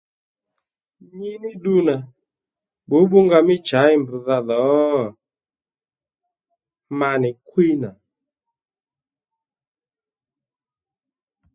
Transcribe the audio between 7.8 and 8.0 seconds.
nà,